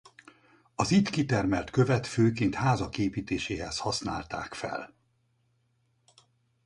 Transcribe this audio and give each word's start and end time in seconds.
Az 0.75 0.91
itt 0.91 1.09
kitermelt 1.09 1.69
követ 1.69 2.07
főként 2.07 2.55
házak 2.55 2.97
építéséhez 2.97 3.77
használták 3.79 4.53
fel. 4.53 4.95